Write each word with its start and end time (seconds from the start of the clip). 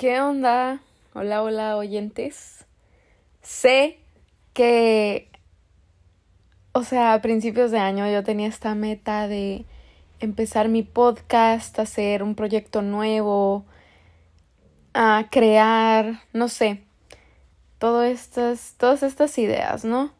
¿Qué 0.00 0.18
onda? 0.18 0.80
Hola, 1.12 1.42
hola, 1.42 1.76
oyentes. 1.76 2.64
Sé 3.42 3.98
que, 4.54 5.28
o 6.72 6.84
sea, 6.84 7.12
a 7.12 7.20
principios 7.20 7.70
de 7.70 7.80
año 7.80 8.10
yo 8.10 8.24
tenía 8.24 8.48
esta 8.48 8.74
meta 8.74 9.28
de 9.28 9.66
empezar 10.18 10.70
mi 10.70 10.82
podcast, 10.82 11.78
hacer 11.78 12.22
un 12.22 12.34
proyecto 12.34 12.80
nuevo, 12.80 13.66
a 14.94 15.26
crear, 15.30 16.22
no 16.32 16.48
sé, 16.48 16.82
todas 17.78 18.10
estas, 18.10 18.76
todas 18.78 19.02
estas 19.02 19.36
ideas, 19.36 19.84
¿no? 19.84 20.14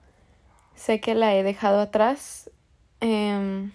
Sé 0.74 1.00
que 1.00 1.14
la 1.14 1.34
he 1.34 1.42
dejado 1.42 1.80
atrás 1.80 2.50
em, 3.00 3.72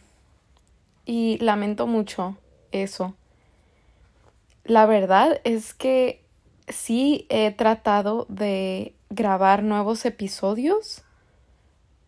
y 1.04 1.40
lamento 1.40 1.88
mucho 1.88 2.38
eso 2.72 3.16
la 4.66 4.86
verdad 4.88 5.40
es 5.44 5.74
que 5.74 6.26
sí 6.68 7.28
he 7.30 7.52
tratado 7.52 8.26
de 8.30 8.96
grabar 9.10 9.64
nuevos 9.64 10.06
episodios, 10.06 11.04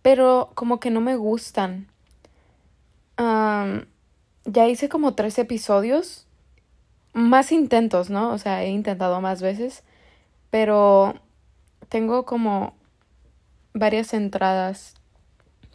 pero 0.02 0.52
como 0.55 0.79
que 0.79 0.89
no 0.89 0.99
me 0.99 1.15
gustan. 1.15 1.88
ya 3.17 4.67
hice 4.67 4.89
como 4.89 5.13
tres 5.13 5.38
episodios, 5.39 6.25
más 7.13 7.51
intentos, 7.51 8.09
¿no? 8.09 8.31
O 8.31 8.38
sea, 8.38 8.63
he 8.63 8.70
intentado 8.70 9.21
más 9.21 9.41
veces, 9.41 9.84
pero 10.49 11.15
tengo 11.89 12.26
como 12.26 12.73
varias 13.73 14.13
entradas, 14.13 14.95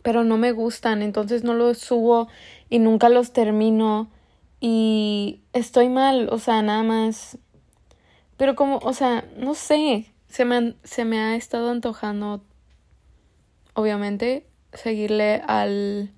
pero 0.02 0.24
no 0.24 0.38
me 0.38 0.52
gustan, 0.52 1.02
entonces 1.02 1.44
no 1.44 1.54
los 1.54 1.78
subo 1.78 2.28
y 2.68 2.78
nunca 2.78 3.08
los 3.08 3.32
termino 3.32 4.08
y 4.64 5.42
estoy 5.52 5.88
mal, 5.88 6.28
o 6.30 6.38
sea, 6.38 6.62
nada 6.62 6.84
más. 6.84 7.36
Pero 8.36 8.54
como, 8.54 8.76
o 8.78 8.92
sea, 8.92 9.24
no 9.36 9.54
sé, 9.54 10.14
se 10.28 10.44
me, 10.44 10.76
se 10.84 11.04
me 11.04 11.18
ha 11.18 11.34
estado 11.34 11.68
antojando, 11.68 12.44
obviamente, 13.74 14.46
seguirle 14.72 15.42
al 15.48 16.12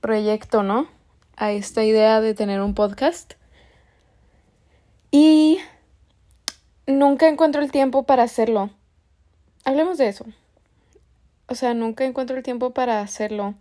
proyecto, 0.00 0.62
¿no? 0.62 0.86
A 1.34 1.50
esta 1.50 1.82
idea 1.82 2.20
de 2.20 2.34
tener 2.34 2.60
un 2.60 2.74
podcast. 2.74 3.34
Y 5.10 5.58
nunca 6.86 7.26
encuentro 7.26 7.62
el 7.62 7.72
tiempo 7.72 8.04
para 8.04 8.22
hacerlo. 8.22 8.70
Hablemos 9.64 9.98
de 9.98 10.06
eso. 10.06 10.24
O 11.48 11.56
sea, 11.56 11.74
nunca 11.74 12.04
encuentro 12.04 12.36
el 12.36 12.44
tiempo 12.44 12.70
para 12.70 13.00
hacerlo 13.00 13.56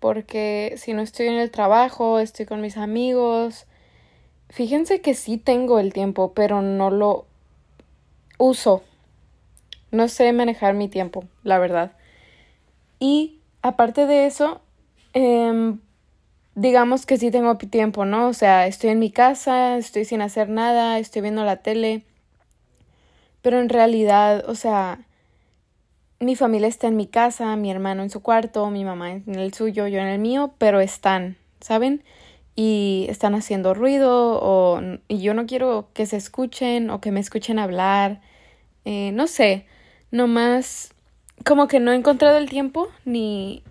porque 0.00 0.74
si 0.76 0.92
no 0.92 1.02
estoy 1.02 1.26
en 1.26 1.34
el 1.34 1.50
trabajo, 1.50 2.18
estoy 2.18 2.46
con 2.46 2.60
mis 2.60 2.76
amigos. 2.76 3.66
Fíjense 4.50 5.00
que 5.00 5.14
sí 5.14 5.38
tengo 5.38 5.78
el 5.78 5.92
tiempo, 5.92 6.32
pero 6.34 6.62
no 6.62 6.90
lo 6.90 7.26
uso. 8.38 8.82
No 9.90 10.08
sé 10.08 10.32
manejar 10.32 10.74
mi 10.74 10.88
tiempo, 10.88 11.24
la 11.42 11.58
verdad. 11.58 11.92
Y 13.00 13.40
aparte 13.62 14.06
de 14.06 14.26
eso, 14.26 14.60
em, 15.14 15.80
digamos 16.54 17.06
que 17.06 17.16
sí 17.16 17.30
tengo 17.30 17.56
tiempo, 17.56 18.04
¿no? 18.04 18.28
O 18.28 18.32
sea, 18.34 18.66
estoy 18.66 18.90
en 18.90 18.98
mi 18.98 19.10
casa, 19.10 19.78
estoy 19.78 20.04
sin 20.04 20.22
hacer 20.22 20.48
nada, 20.48 20.98
estoy 20.98 21.22
viendo 21.22 21.44
la 21.44 21.56
tele. 21.56 22.02
Pero 23.42 23.60
en 23.60 23.68
realidad, 23.68 24.44
o 24.48 24.54
sea, 24.54 25.00
mi 26.20 26.36
familia 26.36 26.68
está 26.68 26.88
en 26.88 26.96
mi 26.96 27.06
casa, 27.06 27.54
mi 27.56 27.70
hermano 27.70 28.02
en 28.02 28.10
su 28.10 28.20
cuarto, 28.22 28.68
mi 28.70 28.84
mamá 28.84 29.12
en 29.12 29.34
el 29.34 29.54
suyo, 29.54 29.86
yo 29.86 30.00
en 30.00 30.08
el 30.08 30.18
mío, 30.18 30.54
pero 30.58 30.80
están, 30.80 31.36
¿saben? 31.60 32.02
Y 32.56 33.06
están 33.08 33.34
haciendo 33.34 33.72
ruido 33.72 34.40
o 34.42 34.80
y 35.06 35.20
yo 35.20 35.32
no 35.34 35.46
quiero 35.46 35.90
que 35.94 36.06
se 36.06 36.16
escuchen 36.16 36.90
o 36.90 37.00
que 37.00 37.12
me 37.12 37.20
escuchen 37.20 37.58
hablar. 37.58 38.20
Eh, 38.84 39.12
no 39.12 39.28
sé, 39.28 39.66
nomás 40.10 40.92
como 41.44 41.68
que 41.68 41.78
no 41.78 41.92
he 41.92 41.96
encontrado 41.96 42.38
el 42.38 42.48
tiempo 42.50 42.88
ni, 43.04 43.62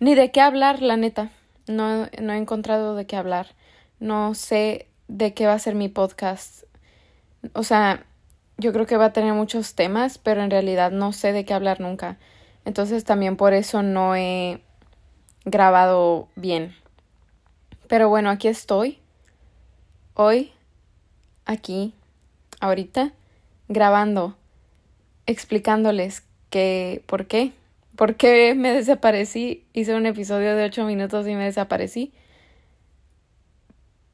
ni 0.00 0.14
de 0.16 0.32
qué 0.32 0.40
hablar, 0.40 0.82
la 0.82 0.96
neta. 0.96 1.30
No, 1.68 2.08
no 2.20 2.32
he 2.32 2.36
encontrado 2.36 2.96
de 2.96 3.06
qué 3.06 3.16
hablar. 3.16 3.54
No 4.00 4.34
sé 4.34 4.88
de 5.08 5.34
qué 5.34 5.46
va 5.46 5.52
a 5.54 5.58
ser 5.60 5.76
mi 5.76 5.88
podcast. 5.88 6.64
O 7.52 7.62
sea, 7.62 8.06
yo 8.58 8.72
creo 8.72 8.86
que 8.86 8.96
va 8.96 9.06
a 9.06 9.12
tener 9.12 9.34
muchos 9.34 9.74
temas, 9.74 10.18
pero 10.18 10.42
en 10.42 10.50
realidad 10.50 10.90
no 10.90 11.12
sé 11.12 11.32
de 11.32 11.44
qué 11.44 11.54
hablar 11.54 11.80
nunca. 11.80 12.16
Entonces 12.64 13.04
también 13.04 13.36
por 13.36 13.52
eso 13.52 13.82
no 13.82 14.16
he 14.16 14.60
grabado 15.44 16.28
bien. 16.36 16.74
Pero 17.86 18.08
bueno, 18.08 18.30
aquí 18.30 18.48
estoy. 18.48 18.98
Hoy, 20.14 20.52
aquí, 21.44 21.94
ahorita, 22.60 23.12
grabando, 23.68 24.36
explicándoles 25.26 26.22
que 26.50 27.04
por 27.06 27.26
qué. 27.26 27.52
¿Por 27.96 28.16
qué 28.16 28.54
me 28.54 28.72
desaparecí? 28.72 29.64
Hice 29.72 29.94
un 29.94 30.06
episodio 30.06 30.56
de 30.56 30.64
ocho 30.64 30.84
minutos 30.84 31.26
y 31.26 31.34
me 31.34 31.44
desaparecí. 31.44 32.12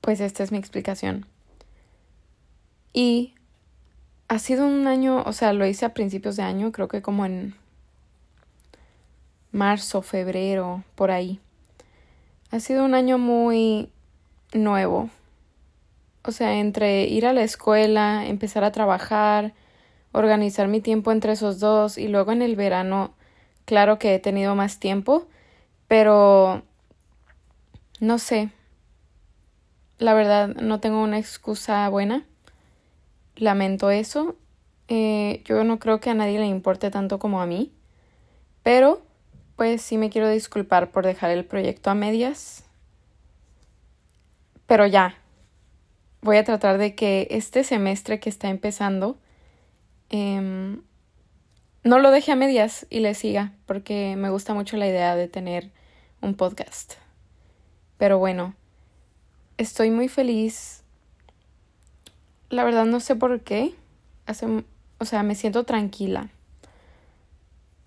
Pues 0.00 0.20
esta 0.20 0.42
es 0.42 0.52
mi 0.52 0.58
explicación. 0.58 1.26
Y 2.92 3.34
ha 4.32 4.38
sido 4.38 4.66
un 4.66 4.86
año, 4.86 5.22
o 5.26 5.34
sea, 5.34 5.52
lo 5.52 5.66
hice 5.66 5.84
a 5.84 5.92
principios 5.92 6.36
de 6.36 6.42
año, 6.42 6.72
creo 6.72 6.88
que 6.88 7.02
como 7.02 7.26
en 7.26 7.54
marzo, 9.50 10.00
febrero, 10.00 10.84
por 10.94 11.10
ahí. 11.10 11.38
Ha 12.50 12.58
sido 12.58 12.86
un 12.86 12.94
año 12.94 13.18
muy 13.18 13.90
nuevo. 14.54 15.10
O 16.24 16.32
sea, 16.32 16.54
entre 16.54 17.04
ir 17.04 17.26
a 17.26 17.34
la 17.34 17.42
escuela, 17.42 18.24
empezar 18.26 18.64
a 18.64 18.72
trabajar, 18.72 19.52
organizar 20.12 20.66
mi 20.66 20.80
tiempo 20.80 21.12
entre 21.12 21.32
esos 21.32 21.60
dos 21.60 21.98
y 21.98 22.08
luego 22.08 22.32
en 22.32 22.40
el 22.40 22.56
verano, 22.56 23.12
claro 23.66 23.98
que 23.98 24.14
he 24.14 24.18
tenido 24.18 24.54
más 24.54 24.78
tiempo, 24.78 25.28
pero 25.88 26.62
no 28.00 28.18
sé. 28.18 28.48
La 29.98 30.14
verdad, 30.14 30.48
no 30.48 30.80
tengo 30.80 31.02
una 31.02 31.18
excusa 31.18 31.86
buena 31.90 32.24
lamento 33.42 33.90
eso. 33.90 34.36
Eh, 34.88 35.42
yo 35.44 35.64
no 35.64 35.78
creo 35.78 36.00
que 36.00 36.10
a 36.10 36.14
nadie 36.14 36.38
le 36.38 36.46
importe 36.46 36.90
tanto 36.90 37.18
como 37.18 37.40
a 37.40 37.46
mí. 37.46 37.72
Pero, 38.62 39.02
pues 39.56 39.82
sí 39.82 39.98
me 39.98 40.10
quiero 40.10 40.28
disculpar 40.28 40.90
por 40.90 41.04
dejar 41.04 41.30
el 41.30 41.44
proyecto 41.44 41.90
a 41.90 41.94
medias. 41.94 42.64
Pero 44.66 44.86
ya. 44.86 45.16
Voy 46.20 46.36
a 46.36 46.44
tratar 46.44 46.78
de 46.78 46.94
que 46.94 47.26
este 47.30 47.64
semestre 47.64 48.20
que 48.20 48.30
está 48.30 48.48
empezando 48.48 49.18
em, 50.08 50.82
no 51.82 51.98
lo 51.98 52.12
deje 52.12 52.30
a 52.30 52.36
medias 52.36 52.86
y 52.90 53.00
le 53.00 53.14
siga, 53.14 53.54
porque 53.66 54.14
me 54.16 54.30
gusta 54.30 54.54
mucho 54.54 54.76
la 54.76 54.86
idea 54.86 55.16
de 55.16 55.26
tener 55.26 55.72
un 56.20 56.36
podcast. 56.36 56.94
Pero 57.98 58.18
bueno, 58.18 58.54
estoy 59.58 59.90
muy 59.90 60.06
feliz 60.06 60.81
la 62.52 62.64
verdad 62.64 62.84
no 62.84 63.00
sé 63.00 63.16
por 63.16 63.40
qué. 63.40 63.74
Hace, 64.26 64.46
o 64.98 65.04
sea, 65.04 65.22
me 65.22 65.34
siento 65.34 65.64
tranquila. 65.64 66.28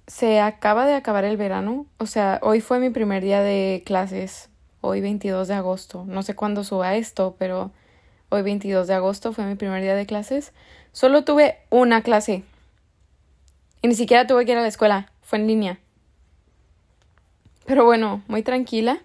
Se 0.08 0.42
acaba 0.42 0.86
de 0.86 0.96
acabar 0.96 1.24
el 1.24 1.38
verano. 1.38 1.86
O 2.00 2.08
sea, 2.08 2.40
hoy 2.42 2.62
fue 2.62 2.80
mi 2.80 2.90
primer 2.90 3.24
día 3.24 3.42
de 3.42 3.84
clases. 3.86 4.50
Hoy 4.82 5.02
22 5.02 5.48
de 5.48 5.54
agosto. 5.54 6.04
No 6.08 6.24
sé 6.24 6.36
cuándo 6.36 6.64
suba 6.64 6.96
esto, 6.96 7.36
pero 7.38 7.72
hoy 8.30 8.42
22 8.42 8.88
de 8.88 8.96
agosto 8.96 9.34
fue 9.34 9.46
mi 9.46 9.56
primer 9.56 9.84
día 9.84 9.96
de 9.96 10.08
clases. 10.08 10.52
Solo 10.92 11.24
tuve 11.24 11.60
una 11.70 12.02
clase. 12.02 12.44
Y 13.84 13.88
ni 13.88 13.96
siquiera 13.96 14.26
tuve 14.26 14.46
que 14.46 14.54
ir 14.54 14.58
a 14.58 14.62
la 14.62 14.68
escuela. 14.68 15.12
Fue 15.22 15.38
en 15.38 15.48
línea. 15.48 15.80
Pero 17.66 17.86
bueno, 17.86 18.24
muy 18.28 18.42
tranquila. 18.42 18.98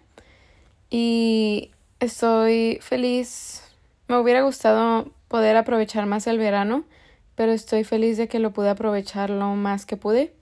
Y 0.89 1.71
estoy 1.99 2.79
feliz. 2.81 3.63
Me 4.09 4.19
hubiera 4.19 4.41
gustado 4.41 5.11
poder 5.31 5.57
aprovechar 5.57 6.07
más 6.07 6.27
el 6.27 6.39
verano, 6.39 6.83
pero 7.37 7.53
estoy 7.53 7.85
feliz 7.85 8.17
de 8.17 8.27
que 8.27 8.41
lo 8.41 8.51
pude 8.53 8.69
aprovechar 8.69 9.31
lo 9.31 9.55
más 9.55 9.87
que 9.87 9.97
pude. 9.97 10.35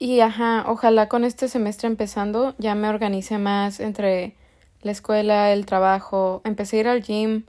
Y 0.00 0.18
ajá, 0.18 0.64
ojalá 0.66 1.08
con 1.08 1.22
este 1.22 1.46
semestre 1.46 1.86
empezando 1.86 2.56
ya 2.58 2.74
me 2.74 2.88
organice 2.88 3.38
más 3.38 3.78
entre 3.78 4.34
la 4.82 4.90
escuela, 4.90 5.52
el 5.52 5.64
trabajo. 5.64 6.42
Empecé 6.44 6.78
a 6.78 6.80
ir 6.80 6.88
al 6.88 7.02
gym, 7.04 7.44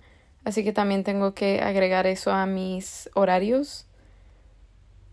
así 0.46 0.64
que 0.64 0.72
también 0.72 1.04
tengo 1.04 1.34
que 1.34 1.62
agregar 1.62 2.06
eso 2.06 2.31
a 2.31 2.46
mis 2.46 3.10
horarios. 3.16 3.88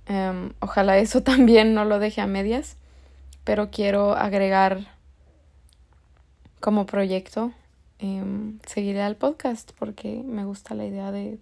Em, 0.04 0.52
ojalá 0.60 0.98
eso 1.06 1.22
también 1.22 1.72
no 1.72 1.86
lo 1.86 1.98
deje 1.98 2.20
a 2.20 2.26
medias, 2.26 2.76
pero 3.42 3.70
quiero 3.70 4.14
agregar 4.14 4.86
como 6.60 6.84
proyecto 6.84 7.52
Em, 7.98 8.58
seguiré 8.66 9.02
al 9.02 9.16
podcast 9.16 9.72
porque 9.78 10.22
me 10.24 10.44
gusta 10.44 10.74
la 10.74 10.84
idea 10.84 11.12
de 11.12 11.38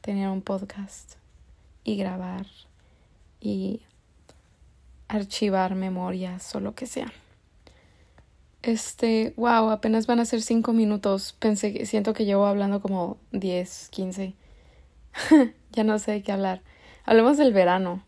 tener 0.00 0.28
un 0.28 0.42
podcast 0.42 1.14
y 1.84 1.96
grabar 1.96 2.46
y 3.40 3.82
archivar 5.08 5.74
memorias 5.74 6.54
o 6.54 6.60
lo 6.60 6.74
que 6.74 6.86
sea. 6.86 7.12
Este, 8.62 9.34
wow, 9.36 9.70
apenas 9.70 10.06
van 10.06 10.20
a 10.20 10.24
ser 10.24 10.40
cinco 10.40 10.72
minutos. 10.72 11.34
Pensé 11.38 11.72
que 11.74 11.84
siento 11.84 12.14
que 12.14 12.24
llevo 12.24 12.46
hablando 12.46 12.80
como 12.80 13.18
diez, 13.30 13.88
quince. 13.90 14.34
ya 15.72 15.84
no 15.84 15.98
sé 15.98 16.12
de 16.12 16.22
qué 16.22 16.32
hablar. 16.32 16.62
Hablemos 17.04 17.36
del 17.36 17.52
verano. 17.52 18.02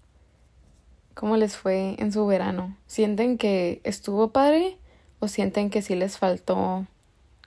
¿Cómo 1.14 1.36
les 1.36 1.56
fue 1.56 1.96
en 1.98 2.10
su 2.12 2.26
verano? 2.26 2.76
¿Sienten 2.86 3.36
que 3.36 3.80
estuvo 3.84 4.32
padre 4.32 4.78
o 5.18 5.28
sienten 5.28 5.68
que 5.68 5.82
sí 5.82 5.94
les 5.94 6.18
faltó 6.18 6.86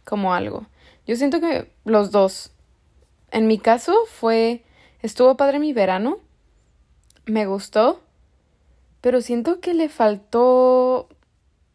como 0.10 0.34
algo? 0.34 0.66
Yo 1.06 1.16
siento 1.16 1.40
que 1.40 1.72
los 1.86 2.12
dos. 2.12 2.52
En 3.32 3.48
mi 3.48 3.60
caso 3.60 3.94
fue, 4.08 4.64
estuvo 5.02 5.38
padre 5.38 5.60
mi 5.60 5.72
verano, 5.72 6.18
me 7.26 7.46
gustó, 7.46 8.02
pero 9.02 9.22
siento 9.22 9.60
que 9.60 9.76
le 9.76 9.88
faltó 9.88 11.08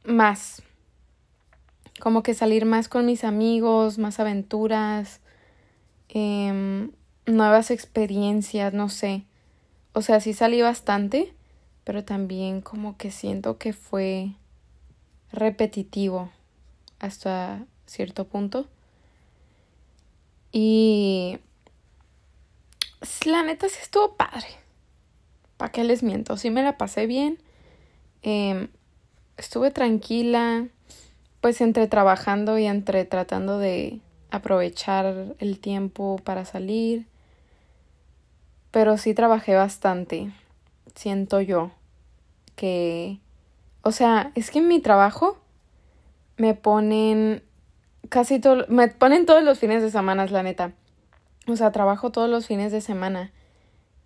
más. 0.05 0.63
Como 2.01 2.25
que 2.25 2.35
salir 2.35 2.67
más 2.67 2.89
con 2.89 3.07
mis 3.07 3.23
amigos, 3.23 3.99
más 3.99 4.19
aventuras, 4.19 5.21
em, 6.09 6.91
nuevas 7.25 7.71
experiencias, 7.71 8.75
no 8.75 8.89
sé. 8.89 9.25
O 9.93 10.03
sea, 10.03 10.19
sí 10.19 10.35
salí 10.35 10.61
bastante, 10.61 11.33
pero 11.85 12.05
también 12.05 12.61
como 12.61 12.97
que 12.97 13.13
siento 13.13 13.59
que 13.59 13.73
fue 13.73 14.33
repetitivo 15.31 16.31
hasta 16.99 17.67
cierto 17.87 18.25
punto. 18.25 18.67
Y 20.53 21.39
la 23.27 23.43
neta 23.43 23.69
sí 23.69 23.79
estuvo 23.83 24.17
padre. 24.17 24.47
¿Para 25.57 25.73
qué 25.73 25.85
les 25.85 26.03
miento? 26.03 26.37
Sí 26.37 26.51
me 26.51 26.63
la 26.63 26.77
pasé 26.79 27.07
bien. 27.07 27.39
Em, 28.23 28.69
estuve 29.37 29.71
tranquila, 29.71 30.67
pues 31.41 31.61
entre 31.61 31.87
trabajando 31.87 32.59
y 32.59 32.67
entre 32.67 33.05
tratando 33.05 33.59
de 33.59 34.01
aprovechar 34.31 35.35
el 35.39 35.59
tiempo 35.59 36.21
para 36.25 36.45
salir. 36.45 37.07
Pero 38.71 38.99
sí 38.99 39.15
trabajé 39.15 39.55
bastante, 39.55 40.33
siento 40.97 41.41
yo, 41.41 41.71
que, 42.57 43.21
o 43.83 43.93
sea, 43.93 44.33
es 44.35 44.51
que 44.51 44.59
en 44.59 44.67
mi 44.67 44.81
trabajo 44.81 45.39
me 46.37 46.55
ponen 46.55 47.45
casi 48.09 48.41
todo, 48.41 48.65
me 48.69 48.89
ponen 48.89 49.27
todos 49.27 49.43
los 49.43 49.59
fines 49.59 49.83
de 49.83 49.91
semana, 49.91 50.27
la 50.27 50.43
neta. 50.43 50.73
O 51.47 51.57
sea, 51.57 51.73
trabajo 51.73 52.11
todos 52.11 52.31
los 52.31 52.47
fines 52.47 52.73
de 52.73 52.81
semana. 52.81 53.33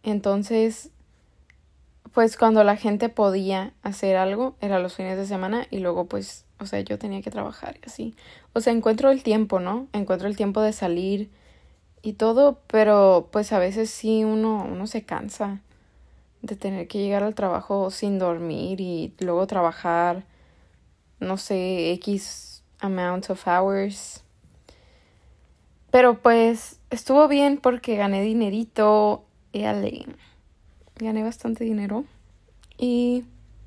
Entonces, 0.03 0.91
pues 2.13 2.37
cuando 2.37 2.65
la 2.65 2.77
gente 2.77 3.09
podía 3.09 3.73
hacer 3.83 4.17
algo, 4.17 4.57
era 4.61 4.79
los 4.79 4.95
fines 4.95 5.17
de 5.17 5.27
semana 5.27 5.67
y 5.71 5.79
luego 5.79 6.07
pues, 6.07 6.47
o 6.59 6.67
sea, 6.67 6.81
yo 6.81 6.99
tenía 6.99 7.23
que 7.23 7.31
trabajar 7.31 7.77
y 7.83 7.87
así. 7.87 8.15
O 8.55 8.61
sea, 8.61 8.73
encuentro 8.73 9.11
el 9.11 9.23
tiempo, 9.23 9.61
¿no? 9.61 9.87
Encuentro 9.93 10.29
el 10.29 10.37
tiempo 10.37 10.61
de 10.61 10.73
salir 10.73 11.31
y 12.03 12.15
todo, 12.15 12.61
pero 12.67 13.29
pues 13.31 13.53
a 13.53 13.59
veces 13.59 13.91
sí 13.91 14.25
uno, 14.25 14.67
uno 14.69 14.87
se 14.87 15.05
cansa 15.05 15.61
de 16.43 16.57
tener 16.57 16.89
que 16.89 16.99
llegar 16.99 17.23
al 17.23 17.35
trabajo 17.35 17.91
sin 17.91 18.19
dormir 18.19 18.81
y 18.81 19.15
luego 19.21 19.47
trabajar, 19.47 20.25
no 21.21 21.37
sé, 21.37 21.93
X 21.93 22.58
amount 22.81 23.31
of 23.31 23.47
hours. 23.47 24.23
Pero 25.91 26.19
pues 26.19 26.81
estuvo 26.91 27.29
bien 27.29 27.59
porque 27.59 27.97
gané 27.97 28.23
dinerito 28.23 29.25
y 29.53 29.65
ale 29.65 30.07
gané 30.97 31.23
bastante 31.23 31.65
dinero 31.65 32.05
y 32.77 33.25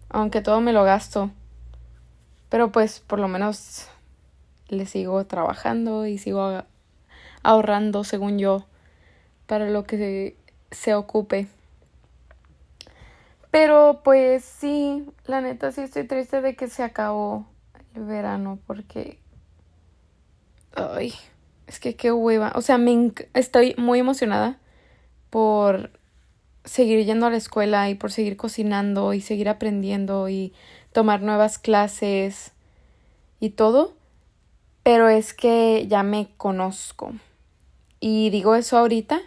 aunque 0.10 0.42
todo 0.42 0.62
me 0.62 0.74
lo 0.74 0.84
gasto, 0.84 1.32
pero 2.50 2.72
pues 2.72 3.00
por 3.00 3.20
lo 3.20 3.28
menos 3.28 3.88
le 4.68 4.86
sigo 4.86 5.26
trabajando 5.26 6.06
y 6.06 6.18
sigo 6.18 6.64
ahorrando 7.44 8.04
según 8.04 8.40
yo 8.40 8.66
para 9.48 9.70
lo 9.70 9.84
que 9.84 10.38
se, 10.72 10.96
ocupe. 10.96 11.48
Pero 13.52 14.02
pues 14.04 14.46
sí, 14.46 15.06
la 15.26 15.42
neta 15.42 15.72
sí 15.72 15.82
estoy 15.82 16.06
triste 16.06 16.42
de 16.42 16.56
que 16.56 16.68
se 16.68 16.84
acabó 16.84 17.46
el 17.96 18.04
verano 18.04 18.60
porque... 18.66 19.20
Ay, 20.76 21.14
es 21.68 21.80
que 21.80 21.96
qué 21.96 22.12
hueva. 22.12 22.54
O 22.56 22.62
sea, 22.62 22.78
me 22.78 23.12
estoy 23.34 23.76
muy 23.78 24.00
emocionada 24.00 24.58
por 25.30 25.92
seguir 26.64 27.06
yendo 27.06 27.26
a 27.26 27.30
la 27.30 27.38
escuela 27.38 27.90
y 27.90 27.96
por 27.96 28.12
seguir 28.12 28.38
cocinando 28.38 29.14
y 29.14 29.22
seguir 29.22 29.50
aprendiendo 29.50 30.30
y 30.30 30.54
tomar 30.92 31.22
nuevas 31.22 31.58
clases 31.58 32.52
y 33.40 33.52
todo, 33.52 33.94
pero 34.84 35.10
es 35.10 35.34
que 35.34 35.88
ya 35.88 36.04
me 36.04 36.30
conozco. 36.38 37.14
Y 38.00 38.30
digo 38.30 38.56
eso 38.56 38.78
ahorita 38.78 39.22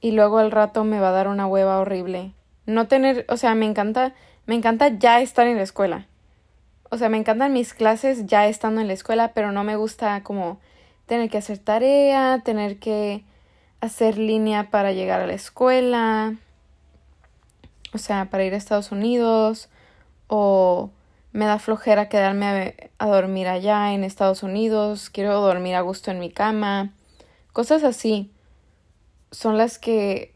y 0.00 0.12
luego 0.12 0.38
al 0.38 0.50
rato 0.50 0.84
me 0.84 1.00
va 1.00 1.10
a 1.10 1.12
dar 1.12 1.28
una 1.28 1.46
hueva 1.46 1.78
horrible. 1.78 2.32
No 2.66 2.86
tener, 2.88 3.24
o 3.28 3.36
sea, 3.36 3.54
me 3.54 3.66
encanta, 3.66 4.14
me 4.46 4.54
encanta 4.54 4.88
ya 4.98 5.20
estar 5.20 5.46
en 5.46 5.56
la 5.56 5.62
escuela. 5.62 6.06
O 6.90 6.98
sea, 6.98 7.08
me 7.08 7.18
encantan 7.18 7.52
mis 7.52 7.74
clases 7.74 8.26
ya 8.26 8.46
estando 8.46 8.80
en 8.80 8.86
la 8.86 8.94
escuela, 8.94 9.32
pero 9.34 9.52
no 9.52 9.64
me 9.64 9.76
gusta 9.76 10.22
como 10.22 10.58
tener 11.06 11.30
que 11.30 11.38
hacer 11.38 11.58
tarea, 11.58 12.42
tener 12.44 12.78
que 12.78 13.24
hacer 13.80 14.18
línea 14.18 14.70
para 14.70 14.92
llegar 14.92 15.20
a 15.20 15.26
la 15.26 15.34
escuela 15.34 16.36
o 17.92 17.98
sea, 17.98 18.26
para 18.30 18.44
ir 18.44 18.54
a 18.54 18.56
Estados 18.56 18.92
Unidos 18.92 19.68
o 20.26 20.90
me 21.32 21.46
da 21.46 21.58
flojera 21.58 22.08
quedarme 22.08 22.90
a, 22.98 23.06
dormir 23.06 23.48
allá 23.48 23.92
en 23.92 24.04
Estados 24.04 24.42
Unidos, 24.42 25.10
quiero 25.10 25.40
dormir 25.40 25.74
a 25.74 25.80
gusto 25.80 26.10
en 26.10 26.18
mi 26.18 26.30
cama, 26.30 26.92
cosas 27.52 27.84
así 27.84 28.32
son 29.30 29.58
las 29.58 29.78
que 29.78 30.34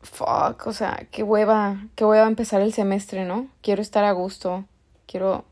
fuck, 0.00 0.66
o 0.66 0.72
sea, 0.72 1.06
qué 1.10 1.22
hueva, 1.22 1.88
qué 1.96 2.04
hueva 2.04 2.26
empezar 2.26 2.60
el 2.60 2.72
semestre, 2.72 3.24
¿no? 3.24 3.48
Quiero 3.62 3.82
estar 3.82 4.04
a 4.04 4.12
gusto, 4.12 4.64
quiero 5.06 5.44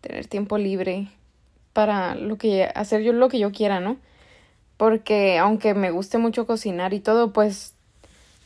tener 0.00 0.26
tiempo 0.26 0.58
libre 0.58 1.08
para 1.72 2.14
lo 2.14 2.36
que 2.36 2.64
hacer 2.74 3.02
yo 3.02 3.12
lo 3.12 3.28
que 3.28 3.38
yo 3.38 3.52
quiera, 3.52 3.80
¿no? 3.80 3.96
Porque 4.76 5.38
aunque 5.38 5.74
me 5.74 5.90
guste 5.90 6.18
mucho 6.18 6.46
cocinar 6.46 6.94
y 6.94 7.00
todo, 7.00 7.32
pues 7.32 7.74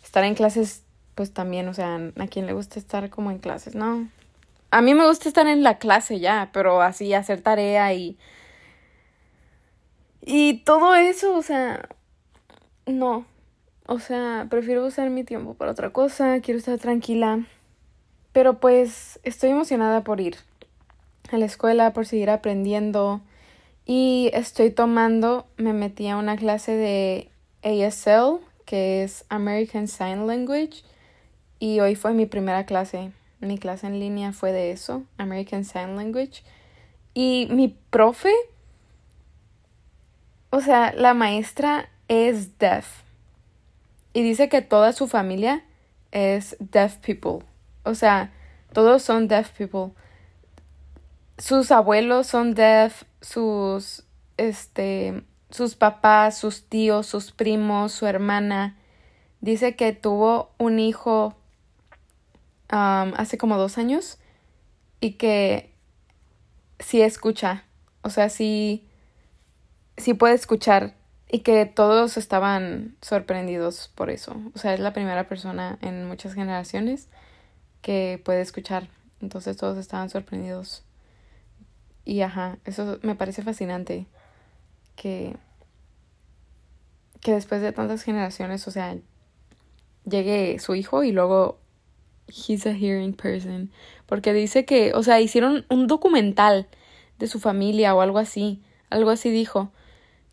estar 0.02 0.24
en 0.24 0.34
clases 0.34 0.82
pues 1.14 1.32
también, 1.32 1.68
o 1.68 1.74
sea, 1.74 2.00
a 2.18 2.26
quien 2.26 2.46
le 2.46 2.52
gusta 2.52 2.78
estar 2.78 3.08
como 3.10 3.30
en 3.30 3.38
clases, 3.38 3.74
¿no? 3.74 4.08
A 4.70 4.82
mí 4.82 4.94
me 4.94 5.06
gusta 5.06 5.28
estar 5.28 5.46
en 5.46 5.62
la 5.62 5.78
clase 5.78 6.18
ya, 6.18 6.50
pero 6.52 6.82
así 6.82 7.14
hacer 7.14 7.40
tarea 7.40 7.92
y... 7.94 8.18
Y 10.26 10.64
todo 10.64 10.94
eso, 10.94 11.36
o 11.36 11.42
sea, 11.42 11.88
no. 12.86 13.26
O 13.86 13.98
sea, 13.98 14.46
prefiero 14.50 14.84
usar 14.86 15.10
mi 15.10 15.22
tiempo 15.22 15.54
para 15.54 15.70
otra 15.70 15.90
cosa, 15.90 16.40
quiero 16.40 16.58
estar 16.58 16.78
tranquila. 16.78 17.46
Pero 18.32 18.58
pues 18.58 19.20
estoy 19.22 19.50
emocionada 19.50 20.02
por 20.02 20.20
ir 20.20 20.36
a 21.30 21.38
la 21.38 21.46
escuela, 21.46 21.92
por 21.92 22.06
seguir 22.06 22.30
aprendiendo. 22.30 23.20
Y 23.86 24.30
estoy 24.32 24.70
tomando, 24.70 25.46
me 25.56 25.72
metí 25.72 26.08
a 26.08 26.16
una 26.16 26.36
clase 26.36 26.72
de 26.72 27.30
ASL, 27.62 28.40
que 28.64 29.02
es 29.02 29.24
American 29.28 29.88
Sign 29.88 30.26
Language 30.26 30.82
y 31.58 31.80
hoy 31.80 31.94
fue 31.94 32.12
mi 32.12 32.26
primera 32.26 32.66
clase. 32.66 33.12
Mi 33.40 33.58
clase 33.58 33.86
en 33.86 33.98
línea 33.98 34.32
fue 34.32 34.52
de 34.52 34.70
eso, 34.70 35.04
American 35.16 35.64
Sign 35.64 35.96
Language. 35.96 36.42
Y 37.14 37.48
mi 37.50 37.68
profe, 37.68 38.32
o 40.50 40.60
sea, 40.60 40.92
la 40.92 41.14
maestra 41.14 41.88
es 42.08 42.58
deaf. 42.58 43.02
Y 44.12 44.22
dice 44.22 44.48
que 44.48 44.62
toda 44.62 44.92
su 44.92 45.08
familia 45.08 45.64
es 46.12 46.56
deaf 46.60 46.96
people. 46.98 47.46
O 47.82 47.94
sea, 47.94 48.32
todos 48.72 49.02
son 49.02 49.28
deaf 49.28 49.50
people. 49.50 49.92
Sus 51.38 51.70
abuelos 51.70 52.26
son 52.26 52.54
deaf, 52.54 53.02
sus 53.20 54.04
este 54.36 55.24
sus 55.50 55.76
papás, 55.76 56.36
sus 56.36 56.68
tíos, 56.68 57.06
sus 57.06 57.30
primos, 57.32 57.92
su 57.92 58.06
hermana. 58.06 58.76
Dice 59.40 59.76
que 59.76 59.92
tuvo 59.92 60.50
un 60.58 60.78
hijo 60.78 61.36
hace 62.68 63.38
como 63.38 63.56
dos 63.56 63.78
años 63.78 64.18
y 65.00 65.12
que 65.12 65.72
sí 66.80 67.02
escucha, 67.02 67.64
o 68.02 68.10
sea, 68.10 68.28
sí, 68.30 68.88
sí 69.96 70.14
puede 70.14 70.34
escuchar 70.34 70.94
y 71.30 71.40
que 71.40 71.66
todos 71.66 72.16
estaban 72.16 72.96
sorprendidos 73.00 73.90
por 73.94 74.10
eso. 74.10 74.36
O 74.54 74.58
sea, 74.58 74.74
es 74.74 74.80
la 74.80 74.92
primera 74.92 75.28
persona 75.28 75.78
en 75.82 76.06
muchas 76.06 76.34
generaciones 76.34 77.08
que 77.82 78.20
puede 78.24 78.40
escuchar. 78.40 78.88
Entonces 79.20 79.56
todos 79.56 79.78
estaban 79.78 80.10
sorprendidos. 80.10 80.83
Y 82.04 82.20
ajá, 82.20 82.58
eso 82.64 82.98
me 83.02 83.14
parece 83.14 83.42
fascinante. 83.42 84.06
Que, 84.96 85.36
que 87.20 87.32
después 87.32 87.60
de 87.60 87.72
tantas 87.72 88.02
generaciones, 88.02 88.66
o 88.68 88.70
sea, 88.70 88.96
llegue 90.04 90.58
su 90.58 90.74
hijo 90.74 91.02
y 91.02 91.12
luego 91.12 91.58
he's 92.28 92.66
a 92.66 92.74
hearing 92.74 93.14
person. 93.14 93.70
Porque 94.06 94.32
dice 94.32 94.64
que, 94.64 94.92
o 94.94 95.02
sea, 95.02 95.20
hicieron 95.20 95.64
un 95.68 95.86
documental 95.86 96.68
de 97.18 97.26
su 97.26 97.40
familia 97.40 97.94
o 97.94 98.00
algo 98.00 98.18
así, 98.18 98.62
algo 98.90 99.10
así 99.10 99.30
dijo, 99.30 99.70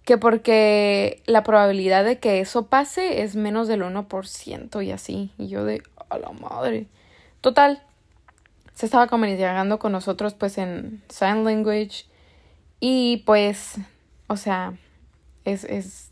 que 0.04 0.18
porque 0.18 1.22
la 1.26 1.44
probabilidad 1.44 2.04
de 2.04 2.20
que 2.20 2.40
eso 2.40 2.68
pase 2.68 3.22
es 3.22 3.36
menos 3.36 3.68
del 3.68 3.84
1% 3.84 4.86
y 4.86 4.92
así, 4.92 5.32
y 5.38 5.48
yo 5.48 5.64
de, 5.64 5.84
a 6.10 6.18
la 6.18 6.32
madre. 6.32 6.88
Total, 7.40 7.84
se 8.74 8.86
estaba 8.86 9.08
comunicando 9.08 9.80
con 9.80 9.92
nosotros 9.92 10.34
pues 10.34 10.58
en 10.58 11.04
sign 11.10 11.44
language 11.44 12.06
y 12.80 13.24
pues, 13.26 13.76
o 14.28 14.38
sea, 14.38 14.74
es, 15.46 15.64
es 15.66 16.12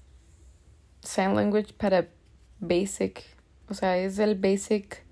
sign 1.01 1.35
language 1.35 1.73
para 1.73 2.07
basic, 2.59 3.23
o 3.69 3.73
sea, 3.73 3.97
es 3.97 4.19
el 4.19 4.35
basic 4.35 5.03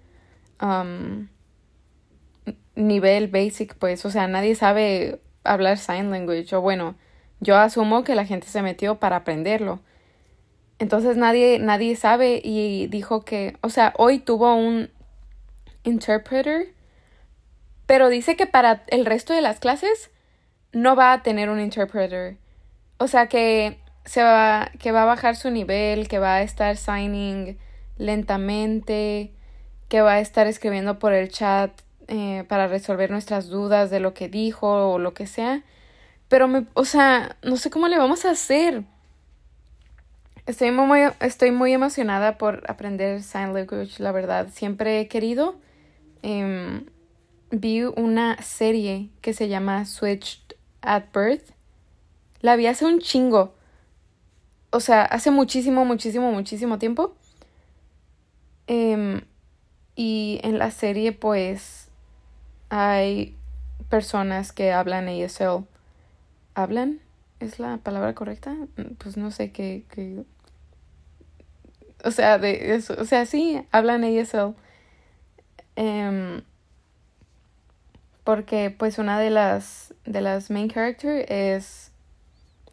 um, 0.61 1.27
nivel 2.75 3.27
basic, 3.27 3.75
pues, 3.75 4.05
o 4.05 4.11
sea, 4.11 4.27
nadie 4.27 4.55
sabe 4.55 5.21
hablar 5.43 5.77
sign 5.77 6.11
language, 6.11 6.55
o 6.55 6.61
bueno, 6.61 6.95
yo 7.39 7.57
asumo 7.57 8.03
que 8.03 8.15
la 8.15 8.25
gente 8.25 8.47
se 8.47 8.61
metió 8.61 8.99
para 8.99 9.17
aprenderlo. 9.17 9.79
Entonces 10.79 11.17
nadie, 11.17 11.57
nadie 11.59 11.95
sabe 11.95 12.39
y 12.43 12.87
dijo 12.87 13.25
que, 13.25 13.57
o 13.61 13.69
sea, 13.69 13.93
hoy 13.97 14.19
tuvo 14.19 14.53
un 14.55 14.89
interpreter, 15.83 16.73
pero 17.87 18.09
dice 18.09 18.35
que 18.35 18.45
para 18.45 18.83
el 18.87 19.05
resto 19.05 19.33
de 19.33 19.41
las 19.41 19.59
clases 19.59 20.11
no 20.73 20.95
va 20.95 21.13
a 21.13 21.23
tener 21.23 21.49
un 21.49 21.59
interpreter. 21.59 22.37
O 22.99 23.07
sea 23.07 23.27
que 23.27 23.79
se 24.05 24.21
va, 24.21 24.71
que 24.77 24.91
va 24.91 25.03
a 25.03 25.05
bajar 25.05 25.35
su 25.35 25.49
nivel, 25.49 26.07
que 26.07 26.19
va 26.19 26.35
a 26.35 26.41
estar 26.41 26.77
signing 26.77 27.57
lentamente, 27.97 29.33
que 29.87 30.01
va 30.01 30.13
a 30.13 30.19
estar 30.19 30.47
escribiendo 30.47 30.99
por 30.99 31.13
el 31.13 31.29
chat 31.29 31.71
eh, 32.07 32.43
para 32.47 32.67
resolver 32.67 33.09
nuestras 33.09 33.47
dudas 33.47 33.89
de 33.89 33.99
lo 33.99 34.13
que 34.13 34.27
dijo 34.27 34.91
o 34.91 34.99
lo 34.99 35.13
que 35.13 35.25
sea. 35.25 35.63
Pero 36.27 36.47
me, 36.49 36.65
o 36.73 36.83
sea, 36.83 37.37
no 37.41 37.55
sé 37.55 37.69
cómo 37.69 37.87
le 37.87 37.97
vamos 37.97 38.25
a 38.25 38.31
hacer. 38.31 38.83
Estoy 40.45 40.71
muy, 40.71 41.01
estoy 41.21 41.51
muy 41.51 41.73
emocionada 41.73 42.37
por 42.37 42.63
aprender 42.69 43.23
sign 43.23 43.53
language, 43.53 44.01
la 44.03 44.11
verdad. 44.11 44.49
Siempre 44.51 44.99
he 44.99 45.07
querido. 45.07 45.55
Em, 46.21 46.85
vi 47.51 47.83
una 47.83 48.41
serie 48.41 49.09
que 49.21 49.33
se 49.33 49.47
llama 49.47 49.85
Switched 49.85 50.55
at 50.81 51.05
Birth. 51.13 51.51
La 52.41 52.55
vi 52.55 52.67
hace 52.67 52.85
un 52.85 52.99
chingo. 52.99 53.53
O 54.69 54.79
sea, 54.79 55.03
hace 55.03 55.31
muchísimo, 55.31 55.85
muchísimo, 55.85 56.31
muchísimo 56.31 56.77
tiempo. 56.77 57.15
Em, 58.67 59.21
y 59.95 60.39
en 60.43 60.59
la 60.59 60.71
serie, 60.71 61.13
pues, 61.13 61.89
hay 62.69 63.35
personas 63.89 64.51
que 64.51 64.73
hablan 64.73 65.07
ASL. 65.07 65.65
¿Hablan? 66.53 66.99
¿Es 67.39 67.59
la 67.59 67.77
palabra 67.77 68.13
correcta? 68.13 68.55
Pues 68.97 69.15
no 69.15 69.31
sé 69.31 69.51
qué. 69.51 69.85
O 72.03 72.11
sea, 72.11 72.37
de 72.37 72.75
eso. 72.75 72.95
O 72.99 73.05
sea, 73.05 73.25
sí, 73.25 73.63
hablan 73.71 74.03
ASL. 74.03 74.55
Em, 75.75 76.41
porque 78.27 78.75
pues 78.77 78.97
una 78.97 79.21
de 79.21 79.29
las 79.29 79.93
de 80.03 80.19
las 80.19 80.49
main 80.49 80.67
character 80.67 81.31
es 81.31 81.93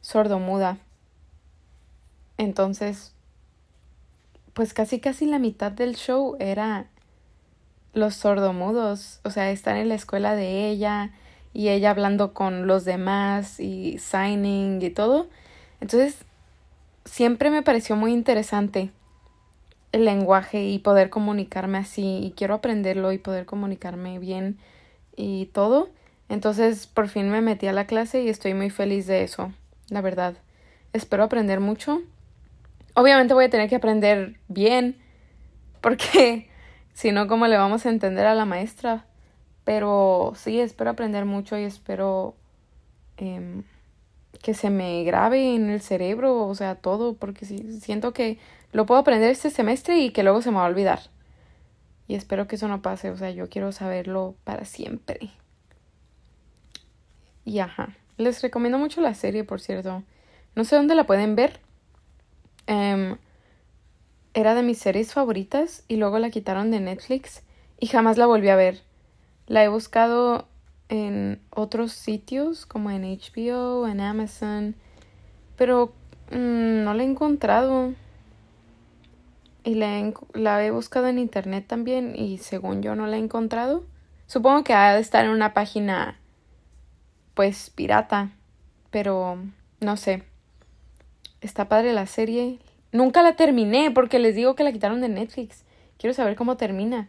sordomuda. 0.01 0.79
Entonces, 2.39 3.15
pues 4.53 4.75
casi 4.75 4.99
casi 4.99 5.27
la 5.27 5.39
mitad 5.39 5.71
del 5.71 5.95
show 5.95 6.37
era 6.41 6.87
los 7.93 8.17
sordomudos, 8.17 9.21
o 9.23 9.31
sea, 9.31 9.53
estar 9.53 9.77
en 9.77 9.91
la 9.91 9.95
escuela 9.95 10.35
de 10.35 10.71
ella 10.71 11.13
y 11.53 11.69
ella 11.69 11.91
hablando 11.91 12.35
con 12.35 12.67
los 12.67 12.85
demás 12.85 13.61
y 13.61 13.99
signing 13.99 14.83
y 14.83 14.91
todo. 14.91 15.29
Entonces, 15.81 16.17
siempre 17.05 17.51
me 17.51 17.63
pareció 17.63 17.95
muy 17.95 18.13
interesante 18.13 18.91
el 19.93 20.05
lenguaje 20.05 20.65
y 20.65 20.81
poder 20.81 21.11
comunicarme 21.11 21.79
así 21.79 22.19
y 22.25 22.33
quiero 22.33 22.55
aprenderlo 22.55 23.13
y 23.13 23.19
poder 23.19 23.47
comunicarme 23.47 24.19
bien 24.19 24.59
y 25.17 25.47
todo. 25.47 25.89
Entonces, 26.29 26.87
por 26.87 27.09
fin 27.09 27.31
me 27.31 27.41
metí 27.41 27.67
a 27.67 27.73
la 27.73 27.87
clase 27.87 28.23
y 28.23 28.29
estoy 28.29 28.55
muy 28.55 28.71
feliz 28.71 29.07
de 29.07 29.23
eso, 29.23 29.53
la 29.89 30.01
verdad. 30.01 30.35
Espero 30.93 31.25
aprender 31.25 31.61
mucho. 31.61 32.01
Obviamente 32.95 33.35
voy 33.35 33.45
a 33.45 33.51
tener 33.51 33.69
que 33.69 33.77
aprender 33.77 34.39
bien 34.49 34.97
porque 35.81 36.49
si 36.95 37.13
no, 37.13 37.27
¿cómo 37.27 37.47
le 37.47 37.57
vamos 37.57 37.87
a 37.87 37.91
entender 37.91 38.27
a 38.27 38.35
la 38.35 38.45
maestra? 38.45 39.07
Pero 39.65 40.33
sí, 40.37 40.61
espero 40.61 40.91
aprender 40.91 41.25
mucho 41.25 41.59
y 41.59 41.65
espero 41.65 42.35
em, 43.17 43.65
que 44.43 44.55
se 44.55 44.71
me 44.71 45.03
grabe 45.05 45.55
en 45.55 45.71
el 45.71 45.81
cerebro, 45.81 46.47
o 46.47 46.55
sea, 46.55 46.75
todo, 46.77 47.15
porque 47.15 47.47
sí, 47.47 47.81
siento 47.81 48.13
que 48.13 48.39
lo 48.73 48.87
puedo 48.87 49.01
aprender 49.01 49.31
este 49.31 49.51
semestre 49.51 49.99
y 49.99 50.11
que 50.11 50.23
luego 50.23 50.43
se 50.43 50.51
me 50.51 50.59
va 50.59 50.67
a 50.67 50.69
olvidar. 50.69 51.01
Y 52.07 52.15
espero 52.15 52.47
que 52.47 52.57
eso 52.57 52.69
no 52.69 52.83
pase, 52.83 53.11
o 53.11 53.17
sea, 53.17 53.31
yo 53.31 53.49
quiero 53.49 53.73
saberlo 53.73 54.35
para 54.45 54.65
siempre. 54.65 55.31
Y 57.45 57.59
ajá, 57.59 57.97
les 58.17 58.43
recomiendo 58.43 58.79
mucho 58.79 59.01
la 59.01 59.15
serie, 59.15 59.45
por 59.45 59.61
cierto. 59.61 60.03
No 60.55 60.65
sé 60.65 60.77
dónde 60.77 60.95
la 60.95 61.05
pueden 61.05 61.37
ver. 61.37 61.61
Um, 62.69 63.17
era 64.35 64.55
de 64.55 64.63
mis 64.63 64.79
series 64.79 65.13
favoritas 65.13 65.85
y 65.89 65.97
luego 65.97 66.19
la 66.19 66.31
quitaron 66.31 66.71
de 66.71 66.81
Netflix 66.81 67.43
y 67.79 67.87
jamás 67.87 68.19
la 68.19 68.27
volví 68.27 68.49
a 68.49 68.57
ver. 68.57 68.83
La 69.47 69.63
he 69.63 69.69
buscado 69.69 70.49
en 70.89 71.41
otros 71.51 71.93
sitios 71.93 72.67
como 72.67 72.91
en 72.91 73.03
HBO, 73.03 73.87
en 73.87 74.01
Amazon, 74.01 74.75
pero 75.57 75.93
mm, 76.31 76.85
no 76.85 76.95
la 76.95 77.03
he 77.03 77.07
encontrado. 77.07 77.93
Y 79.65 79.75
la 79.77 80.65
he, 80.65 80.71
buscado 80.71 81.09
en 81.09 81.19
internet 81.19 81.65
también 81.67 82.15
y 82.15 82.39
según 82.39 82.83
yo 82.83 82.95
no 82.95 83.07
la 83.07 83.17
he 83.17 83.21
encontrado. 83.21 83.85
Supongo 84.27 84.63
que 84.63 84.75
ha 84.75 84.95
de 84.95 85.01
estar 85.01 85.25
en 85.25 85.31
una 85.31 85.55
página 85.55 86.21
pues 87.35 87.71
pirata, 87.71 88.31
pero 88.91 89.39
no 89.81 89.97
sé. 89.97 90.23
Está 91.41 91.69
padre 91.69 91.93
la 91.93 92.07
serie, 92.07 92.59
Nunca 92.95 93.25
la 93.25 93.35
terminé 93.35 93.91
porque 93.91 94.21
les 94.21 94.37
digo 94.37 94.55
que 94.55 94.63
la 94.63 94.71
quitaron 94.71 95.01
de 95.01 95.09
Netflix. 95.09 95.65
Quiero 95.99 96.15
saber 96.15 96.37
cómo 96.37 96.57
termina. 96.57 97.09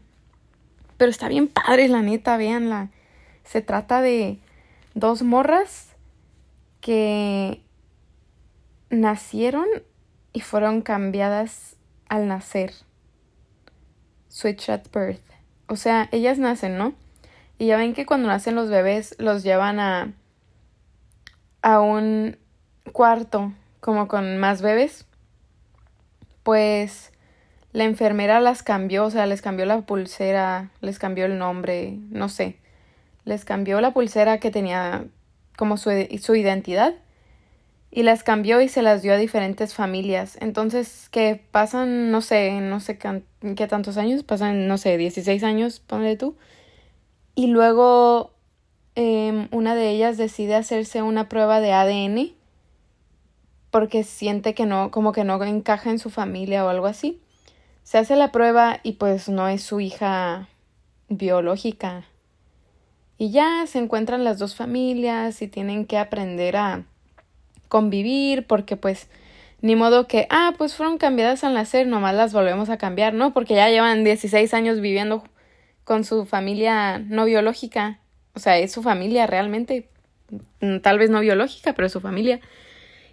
Pero 0.97 1.11
está 1.11 1.27
bien 1.27 1.47
padre, 1.47 1.87
la 1.87 2.01
neta, 2.01 2.37
véanla. 2.37 2.89
Se 3.43 3.61
trata 3.61 4.01
de 4.01 4.39
dos 4.95 5.21
morras 5.21 5.95
que 6.81 7.61
nacieron 8.89 9.67
y 10.33 10.39
fueron 10.39 10.81
cambiadas 10.81 11.74
al 12.09 12.27
nacer. 12.27 12.73
Switch 14.27 14.69
at 14.69 14.83
birth. 14.93 15.23
O 15.67 15.75
sea, 15.75 16.09
ellas 16.11 16.37
nacen, 16.39 16.77
¿no? 16.77 16.93
Y 17.57 17.67
ya 17.67 17.77
ven 17.77 17.93
que 17.93 18.05
cuando 18.05 18.27
nacen 18.27 18.55
los 18.55 18.69
bebés 18.69 19.15
los 19.19 19.43
llevan 19.43 19.79
a 19.79 20.13
a 21.61 21.79
un 21.79 22.37
cuarto 22.91 23.51
como 23.79 24.07
con 24.07 24.37
más 24.37 24.61
bebés 24.61 25.07
pues 26.45 27.11
la 27.73 27.85
enfermera 27.85 28.39
las 28.39 28.61
cambió, 28.61 29.05
o 29.05 29.09
sea, 29.09 29.25
les 29.25 29.41
cambió 29.41 29.65
la 29.65 29.81
pulsera, 29.81 30.69
les 30.79 30.99
cambió 30.99 31.25
el 31.25 31.39
nombre, 31.39 31.97
no 32.11 32.29
sé, 32.29 32.59
les 33.25 33.45
cambió 33.45 33.81
la 33.81 33.93
pulsera 33.93 34.39
que 34.39 34.51
tenía 34.51 35.05
como 35.57 35.75
su, 35.75 35.89
su 36.21 36.35
identidad 36.35 36.93
y 37.95 38.03
las 38.03 38.23
cambió 38.23 38.59
y 38.59 38.67
se 38.67 38.81
las 38.81 39.01
dio 39.03 39.13
a 39.13 39.17
diferentes 39.17 39.73
familias. 39.73 40.37
Entonces, 40.41 41.07
que 41.11 41.41
pasan, 41.51 42.11
no 42.11 42.19
sé, 42.19 42.59
no 42.59 42.81
sé 42.81 42.97
qué 42.97 43.67
tantos 43.67 43.95
años, 43.95 44.23
pasan, 44.23 44.67
no 44.67 44.77
sé, 44.77 44.97
16 44.97 45.41
años, 45.43 45.79
ponle 45.79 46.17
tú. 46.17 46.35
Y 47.35 47.47
luego 47.47 48.33
eh, 48.95 49.47
una 49.51 49.75
de 49.75 49.91
ellas 49.91 50.17
decide 50.17 50.55
hacerse 50.55 51.03
una 51.03 51.29
prueba 51.29 51.61
de 51.61 51.71
ADN 51.71 52.33
porque 53.71 54.03
siente 54.03 54.53
que 54.53 54.65
no, 54.65 54.91
como 54.91 55.13
que 55.13 55.23
no 55.23 55.41
encaja 55.41 55.89
en 55.89 55.99
su 55.99 56.09
familia 56.09 56.65
o 56.65 56.67
algo 56.67 56.87
así. 56.87 57.21
Se 57.83 57.97
hace 57.97 58.17
la 58.17 58.33
prueba 58.33 58.81
y 58.83 58.93
pues 58.93 59.29
no 59.29 59.47
es 59.47 59.63
su 59.63 59.79
hija 59.79 60.49
biológica. 61.07 62.03
Y 63.17 63.31
ya 63.31 63.65
se 63.67 63.79
encuentran 63.79 64.25
las 64.25 64.37
dos 64.37 64.53
familias 64.53 65.41
y 65.41 65.47
tienen 65.47 65.85
que 65.85 65.97
aprender 65.97 66.57
a 66.57 66.83
convivir 67.67 68.45
porque 68.47 68.77
pues 68.77 69.07
ni 69.61 69.75
modo 69.75 70.07
que, 70.07 70.27
ah, 70.29 70.53
pues 70.57 70.75
fueron 70.75 70.97
cambiadas 70.97 71.43
al 71.43 71.55
nacer, 71.55 71.87
nomás 71.87 72.13
las 72.13 72.33
volvemos 72.33 72.69
a 72.69 72.77
cambiar, 72.77 73.13
¿no? 73.13 73.33
Porque 73.33 73.55
ya 73.55 73.69
llevan 73.69 74.03
16 74.03 74.53
años 74.53 74.79
viviendo 74.79 75.23
con 75.83 76.03
su 76.03 76.25
familia 76.25 76.99
no 76.99 77.25
biológica. 77.25 77.99
O 78.33 78.39
sea, 78.39 78.57
es 78.57 78.71
su 78.71 78.83
familia 78.83 79.27
realmente. 79.27 79.89
Mm, 80.61 80.79
tal 80.79 80.99
vez 80.99 81.09
no 81.09 81.19
biológica, 81.21 81.73
pero 81.73 81.89
su 81.89 82.01
familia. 82.01 82.41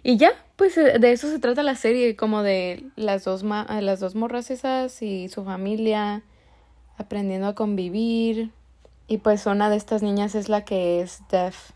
Y 0.03 0.17
ya, 0.17 0.31
pues 0.55 0.77
eh, 0.77 0.99
de 0.99 1.11
eso 1.11 1.29
se 1.29 1.39
trata 1.39 1.63
la 1.63 1.75
serie, 1.75 2.15
como 2.15 2.43
de 2.43 2.83
las 2.95 3.23
dos, 3.23 3.43
ma 3.43 3.65
eh, 3.69 3.81
las 3.81 3.99
dos 3.99 4.15
morras 4.15 4.51
esas 4.51 5.01
y 5.01 5.29
su 5.29 5.45
familia 5.45 6.23
aprendiendo 6.97 7.47
a 7.47 7.55
convivir. 7.55 8.51
Y 9.07 9.19
pues 9.19 9.45
una 9.45 9.69
de 9.69 9.77
estas 9.77 10.03
niñas 10.03 10.35
es 10.35 10.49
la 10.49 10.65
que 10.65 11.01
es 11.01 11.21
deaf. 11.31 11.71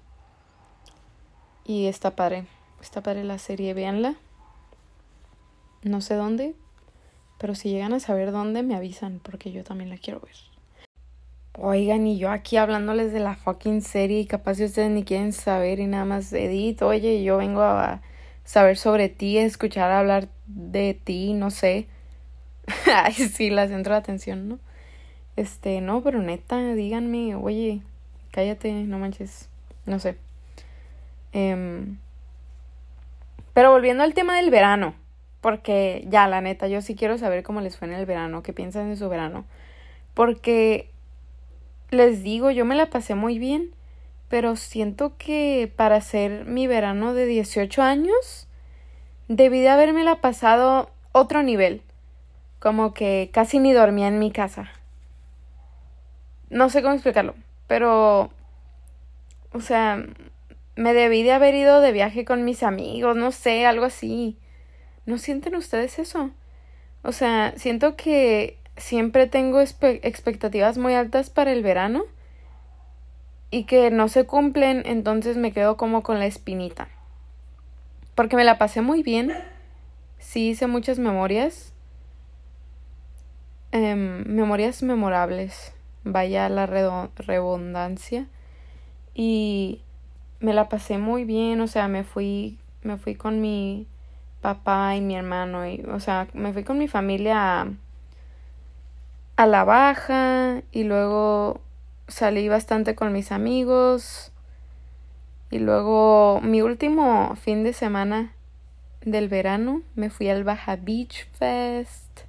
Y 1.66 1.88
está 1.88 2.16
padre. 2.16 2.46
Está 2.88 3.04
padre 3.04 3.26
la 3.26 3.38
serie, 3.38 3.74
véanla. 3.74 4.16
No 5.84 6.00
sé 6.00 6.14
dónde, 6.14 6.56
pero 7.38 7.54
si 7.54 7.70
llegan 7.70 7.92
a 7.92 8.00
saber 8.00 8.32
dónde, 8.32 8.64
me 8.64 8.78
avisan, 8.78 9.20
porque 9.22 9.52
yo 9.52 9.66
también 9.66 9.90
la 9.90 9.98
quiero 9.98 10.22
ver. 10.22 10.36
Oigan, 11.60 12.08
y 12.08 12.18
yo 12.18 12.32
aquí 12.32 12.56
hablándoles 12.56 13.12
de 13.12 13.20
la 13.20 13.36
fucking 13.36 13.82
serie 13.82 14.22
y 14.22 14.26
capaz 14.26 14.56
si 14.56 14.64
ustedes 14.64 14.90
ni 14.90 15.04
quieren 15.04 15.34
saber 15.34 15.82
y 15.82 15.86
nada 15.86 16.06
más 16.06 16.32
Edith, 16.32 16.82
oye, 16.82 17.22
yo 17.26 17.36
vengo 17.36 17.62
a 17.62 18.02
saber 18.46 18.78
sobre 18.78 19.10
ti, 19.10 19.38
escuchar 19.38 19.92
hablar 19.92 20.30
de 20.46 20.94
ti, 20.94 21.34
no 21.34 21.52
sé. 21.52 21.88
Ay, 22.86 23.12
sí, 23.16 23.50
la 23.50 23.68
centro 23.68 23.96
de 23.96 24.00
atención, 24.00 24.48
¿no? 24.48 24.60
Este, 25.36 25.82
no, 25.82 26.02
pero 26.02 26.22
neta, 26.22 26.74
díganme, 26.74 27.36
oye, 27.36 27.82
cállate, 28.32 28.72
no 28.72 28.98
manches, 28.98 29.50
no 29.86 30.00
sé. 30.00 30.16
Em, 31.34 31.98
pero 33.58 33.72
volviendo 33.72 34.04
al 34.04 34.14
tema 34.14 34.36
del 34.36 34.52
verano, 34.52 34.94
porque 35.42 36.06
ya, 36.10 36.28
la 36.28 36.42
neta, 36.42 36.68
yo 36.68 36.80
sí 36.84 36.94
quiero 36.94 37.18
saber 37.18 37.42
cómo 37.42 37.60
les 37.60 37.76
fue 37.76 37.88
en 37.88 37.96
el 37.96 38.06
verano, 38.06 38.44
qué 38.44 38.54
piensan 38.54 38.92
de 38.92 38.96
su 38.96 39.10
verano. 39.10 39.46
Porque 40.14 40.92
les 41.90 42.22
digo, 42.22 42.52
yo 42.52 42.66
me 42.66 42.76
la 42.76 42.92
pasé 42.92 43.16
muy 43.16 43.40
bien, 43.40 43.74
pero 44.30 44.58
siento 44.58 45.18
que 45.18 45.74
para 45.76 45.96
hacer 45.96 46.46
mi 46.46 46.68
verano 46.68 47.16
de 47.16 47.26
18 47.26 47.82
años, 47.82 48.48
debí 49.28 49.60
de 49.62 49.70
haberme 49.70 50.04
la 50.04 50.22
pasado 50.22 50.92
otro 51.12 51.42
nivel. 51.42 51.82
Como 52.60 52.94
que 52.94 53.32
casi 53.34 53.58
ni 53.58 53.74
dormía 53.74 54.08
en 54.08 54.20
mi 54.20 54.30
casa. 54.30 54.70
No 56.52 56.70
sé 56.70 56.84
cómo 56.84 56.94
explicarlo, 56.94 57.34
pero... 57.66 58.30
O 59.52 59.62
sea, 59.62 60.06
me 60.78 60.94
debí 60.94 61.24
de 61.24 61.32
haber 61.34 61.56
ido 61.56 61.82
de 61.82 61.92
viaje 61.92 62.24
con 62.24 62.46
mis 62.46 62.64
amigos, 62.64 63.18
no 63.18 63.32
sé, 63.32 63.66
algo 63.66 63.86
así. 63.86 64.38
¿No 65.06 65.18
sienten 65.18 65.56
ustedes 65.56 66.00
eso? 66.00 66.30
O 67.02 67.12
sea, 67.12 67.54
siento 67.58 67.96
que 67.96 68.58
siempre 68.78 69.28
tengo 69.28 69.60
expectativas 69.60 70.78
muy 70.78 70.94
altas 70.94 71.30
para 71.30 71.52
el 71.52 71.64
verano 71.64 72.04
y 73.50 73.64
que 73.64 73.90
no 73.90 74.08
se 74.08 74.26
cumplen, 74.26 74.84
entonces 74.86 75.36
me 75.36 75.52
quedo 75.52 75.78
como 75.78 76.04
con 76.04 76.20
la 76.20 76.28
espinita. 76.28 76.90
Porque 78.14 78.36
me 78.36 78.44
la 78.44 78.58
pasé 78.58 78.82
muy 78.82 79.04
bien, 79.04 79.34
sí 80.20 80.50
hice 80.50 80.68
muchas 80.68 81.00
memorias, 81.00 81.74
em, 83.72 84.24
memorias 84.28 84.84
memorables, 84.84 85.74
vaya 86.04 86.50
la 86.50 86.66
redundancia, 86.66 88.28
y 89.14 89.82
me 90.40 90.54
la 90.54 90.70
pasé 90.70 90.98
muy 90.98 91.24
bien, 91.26 91.62
o 91.62 91.68
sea, 91.68 91.88
me 91.88 92.04
fui, 92.04 92.58
me 92.84 92.98
fui 92.98 93.16
con 93.16 93.42
mi 93.42 93.88
papá 94.42 94.96
y 94.96 95.02
mi 95.02 95.16
hermano, 95.16 95.68
y, 95.68 95.82
o 95.92 96.00
sea, 96.00 96.28
me 96.34 96.54
fui 96.54 96.64
con 96.64 96.78
mi 96.78 96.88
familia 96.88 97.62
a 97.62 97.68
a 99.38 99.46
la 99.46 99.64
baja 99.64 100.64
y 100.72 100.84
luego 100.84 101.62
salí 102.08 102.50
bastante 102.50 102.96
con 102.96 103.14
mis 103.14 103.32
amigos 103.32 104.32
y 105.52 105.60
luego 105.60 106.42
mi 106.42 106.64
último 106.64 107.36
fin 107.36 107.64
de 107.64 107.72
semana 107.72 108.34
del 109.06 109.30
verano 109.30 109.84
me 109.96 110.10
fui 110.10 110.28
al 110.28 110.44
Baja 110.44 110.76
Beach 110.76 111.28
Fest. 111.34 112.22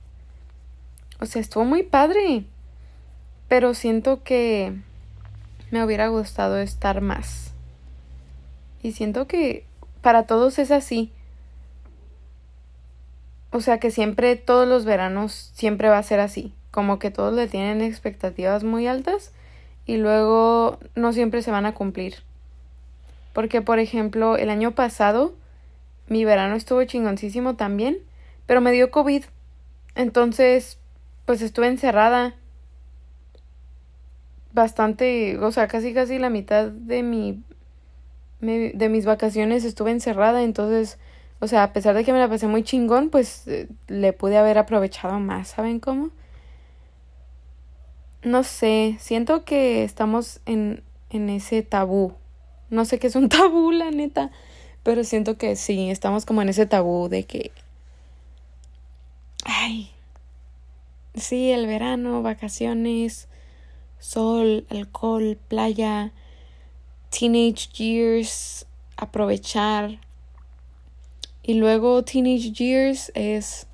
O 1.18 1.26
sea, 1.26 1.40
estuvo 1.40 1.64
muy 1.64 1.82
padre. 1.82 2.44
Pero 3.48 3.74
siento 3.74 4.22
que 4.22 4.74
me 5.72 5.82
hubiera 5.82 6.08
gustado 6.08 6.58
estar 6.58 7.00
más. 7.00 7.54
Y 8.82 8.92
siento 8.92 9.26
que 9.26 9.64
para 10.02 10.26
todos 10.26 10.58
es 10.58 10.70
así. 10.70 11.12
O 13.50 13.60
sea 13.60 13.78
que 13.78 13.90
siempre, 13.90 14.36
todos 14.36 14.68
los 14.68 14.84
veranos, 14.84 15.50
siempre 15.54 15.88
va 15.88 15.98
a 15.98 16.02
ser 16.02 16.20
así 16.20 16.54
como 16.70 16.98
que 16.98 17.10
todos 17.10 17.34
le 17.34 17.48
tienen 17.48 17.80
expectativas 17.80 18.62
muy 18.62 18.86
altas 18.86 19.32
y 19.86 19.96
luego 19.96 20.78
no 20.94 21.12
siempre 21.12 21.42
se 21.42 21.50
van 21.50 21.66
a 21.66 21.74
cumplir. 21.74 22.16
Porque, 23.32 23.62
por 23.62 23.78
ejemplo, 23.78 24.36
el 24.36 24.50
año 24.50 24.72
pasado 24.72 25.34
mi 26.08 26.24
verano 26.24 26.54
estuvo 26.54 26.84
chingoncísimo 26.84 27.56
también, 27.56 27.98
pero 28.46 28.60
me 28.60 28.72
dio 28.72 28.90
COVID. 28.90 29.24
Entonces, 29.94 30.78
pues 31.26 31.42
estuve 31.42 31.66
encerrada. 31.66 32.34
Bastante, 34.52 35.38
o 35.38 35.52
sea, 35.52 35.68
casi 35.68 35.92
casi 35.92 36.18
la 36.18 36.30
mitad 36.30 36.68
de 36.68 37.02
mi 37.02 37.42
de 38.40 38.88
mis 38.88 39.04
vacaciones 39.04 39.64
estuve 39.64 39.90
encerrada, 39.90 40.42
entonces, 40.42 40.98
o 41.40 41.48
sea, 41.48 41.64
a 41.64 41.72
pesar 41.72 41.94
de 41.94 42.04
que 42.04 42.12
me 42.12 42.18
la 42.18 42.28
pasé 42.28 42.46
muy 42.46 42.62
chingón, 42.62 43.10
pues 43.10 43.46
eh, 43.48 43.68
le 43.88 44.12
pude 44.12 44.36
haber 44.36 44.58
aprovechado 44.58 45.18
más, 45.18 45.48
¿saben 45.48 45.80
cómo? 45.80 46.10
no 48.22 48.42
sé, 48.44 48.96
siento 49.00 49.44
que 49.44 49.84
estamos 49.84 50.40
en, 50.46 50.82
en 51.10 51.30
ese 51.30 51.62
tabú. 51.62 52.14
No 52.70 52.84
sé 52.84 52.98
qué 52.98 53.06
es 53.06 53.16
un 53.16 53.28
tabú, 53.28 53.70
la 53.72 53.90
neta, 53.90 54.30
pero 54.82 55.04
siento 55.04 55.36
que 55.36 55.56
sí, 55.56 55.90
estamos 55.90 56.24
como 56.24 56.42
en 56.42 56.48
ese 56.48 56.66
tabú 56.66 57.08
de 57.08 57.24
que... 57.24 57.50
Ay, 59.44 59.90
sí, 61.14 61.50
el 61.52 61.66
verano, 61.66 62.22
vacaciones, 62.22 63.28
sol, 63.98 64.66
alcohol, 64.68 65.38
playa, 65.48 66.12
teenage 67.10 67.68
years, 67.76 68.66
aprovechar. 68.96 70.00
Y 71.42 71.54
luego 71.54 72.04
teenage 72.04 72.52
years 72.52 73.10
es 73.14 73.66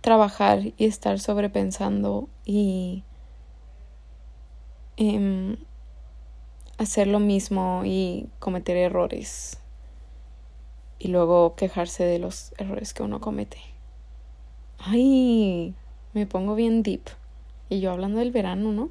trabajar 0.00 0.60
y 0.76 0.84
estar 0.84 1.18
sobrepensando 1.18 2.28
y 2.44 3.02
em, 4.96 5.56
hacer 6.78 7.08
lo 7.08 7.18
mismo 7.18 7.82
y 7.84 8.28
cometer 8.38 8.76
errores 8.76 9.58
y 10.98 11.08
luego 11.08 11.54
quejarse 11.54 12.04
de 12.04 12.18
los 12.18 12.52
errores 12.58 12.92
que 12.94 13.02
uno 13.02 13.20
comete. 13.20 13.58
Ay, 14.78 15.74
me 16.12 16.26
pongo 16.26 16.54
bien 16.54 16.82
deep. 16.82 17.02
Y 17.68 17.80
yo 17.80 17.92
hablando 17.92 18.18
del 18.18 18.32
verano, 18.32 18.72
¿no? 18.72 18.90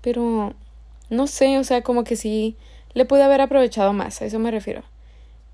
Pero 0.00 0.54
no 1.10 1.26
sé, 1.26 1.58
o 1.58 1.64
sea, 1.64 1.82
como 1.82 2.04
que 2.04 2.16
sí 2.16 2.56
le 2.94 3.04
pude 3.04 3.22
haber 3.22 3.40
aprovechado 3.40 3.92
más, 3.92 4.20
a 4.20 4.26
eso 4.26 4.38
me 4.38 4.50
refiero. 4.50 4.82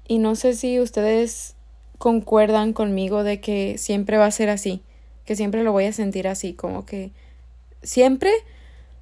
Y 0.06 0.18
no 0.18 0.34
sé 0.34 0.54
si 0.54 0.80
ustedes 0.80 1.56
concuerdan 1.98 2.72
conmigo 2.72 3.24
de 3.24 3.40
que 3.40 3.78
siempre 3.78 4.18
va 4.18 4.26
a 4.26 4.30
ser 4.30 4.50
así, 4.50 4.82
que 5.24 5.36
siempre 5.36 5.62
lo 5.62 5.72
voy 5.72 5.86
a 5.86 5.92
sentir 5.92 6.28
así, 6.28 6.52
como 6.52 6.84
que 6.84 7.12
siempre, 7.82 8.32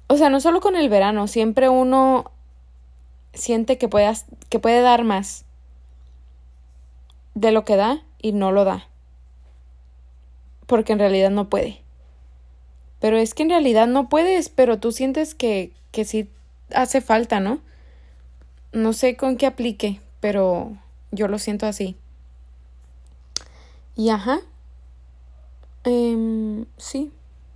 o 0.07 0.17
sea, 0.17 0.29
no 0.29 0.39
solo 0.39 0.61
con 0.61 0.75
el 0.75 0.89
verano, 0.89 1.27
siempre 1.27 1.69
uno 1.69 2.31
siente 3.33 3.77
que, 3.77 3.87
puedas, 3.87 4.25
que 4.49 4.59
puede 4.59 4.81
dar 4.81 5.03
más 5.03 5.45
de 7.33 7.51
lo 7.51 7.65
que 7.65 7.75
da 7.75 8.03
y 8.21 8.31
no 8.31 8.51
lo 8.51 8.63
da, 8.63 8.87
porque 10.67 10.93
en 10.93 10.99
realidad 10.99 11.31
no 11.31 11.49
puede. 11.49 11.81
Pero 12.99 13.17
es 13.17 13.33
que 13.33 13.43
en 13.43 13.49
realidad 13.49 13.87
no 13.87 14.07
puedes, 14.07 14.47
pero 14.47 14.79
tú 14.79 14.93
sientes 14.93 15.35
que, 15.35 15.73
que 15.91 16.05
sí 16.05 16.29
hace 16.73 17.01
falta, 17.01 17.39
¿no? 17.39 17.59
No 18.71 18.93
sé 18.93 19.15
con 19.15 19.37
qué 19.37 19.45
aplique, 19.45 20.01
pero 20.19 20.77
yo 21.11 21.27
lo 21.27 21.37
siento 21.39 21.65
así. 21.65 21.95
Y 23.95 24.09
ajá. 24.09 24.39
Eh, 25.83 26.65
sí, 26.77 27.11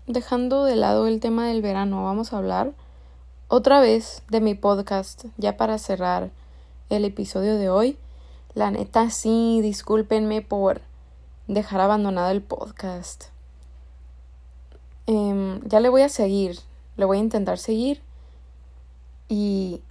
dejando 0.05 0.65
de 0.65 0.75
lado 0.75 1.07
el 1.07 1.19
tema 1.19 1.47
del 1.47 1.61
verano, 1.61 2.03
vamos 2.03 2.33
a 2.33 2.37
hablar 2.37 2.73
otra 3.47 3.79
vez 3.79 4.21
de 4.29 4.41
mi 4.41 4.53
podcast, 4.53 5.25
ya 5.37 5.55
para 5.55 5.77
cerrar 5.77 6.29
el 6.89 7.05
episodio 7.05 7.57
de 7.57 7.69
hoy. 7.69 7.97
La 8.53 8.71
neta, 8.71 9.09
sí, 9.09 9.59
discúlpenme 9.61 10.41
por 10.41 10.81
dejar 11.47 11.79
abandonado 11.79 12.31
el 12.31 12.41
podcast. 12.41 13.25
Eh, 15.07 15.59
ya 15.63 15.79
le 15.79 15.89
voy 15.89 16.01
a 16.01 16.09
seguir, 16.09 16.59
le 16.97 17.05
voy 17.05 17.17
a 17.17 17.21
intentar 17.21 17.57
seguir 17.57 18.01
y, 19.27 19.81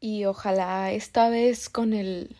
y 0.00 0.24
ojalá 0.24 0.92
esta 0.92 1.28
vez 1.28 1.68
con 1.68 1.92
el 1.92 2.36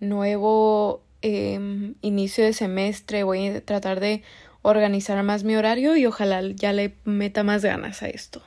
nuevo 0.00 1.02
Em, 1.24 1.94
inicio 2.02 2.44
de 2.44 2.52
semestre, 2.52 3.22
voy 3.22 3.46
a 3.46 3.64
tratar 3.64 4.00
de 4.00 4.24
organizar 4.62 5.22
más 5.22 5.44
mi 5.44 5.54
horario 5.54 5.96
y 5.96 6.04
ojalá 6.04 6.42
ya 6.52 6.72
le 6.72 6.96
meta 7.04 7.44
más 7.44 7.62
ganas 7.62 8.02
a 8.02 8.08
esto. 8.08 8.42